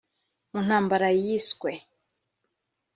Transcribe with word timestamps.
mu 0.51 0.59
ntambara 0.65 1.07
yiswe 1.21 1.71